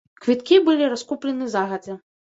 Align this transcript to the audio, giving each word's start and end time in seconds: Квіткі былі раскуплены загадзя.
Квіткі 0.25 0.59
былі 0.71 0.89
раскуплены 0.95 1.53
загадзя. 1.57 2.01